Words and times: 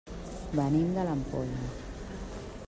Venim 0.59 0.89
de 0.95 1.03
l'Ampolla. 1.09 1.69